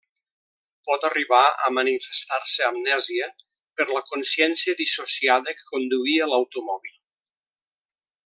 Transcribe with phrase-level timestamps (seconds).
[0.89, 3.27] Pot arribar a manifestar-se amnèsia
[3.81, 6.97] per la consciència dissociada que conduïa l'automòbil.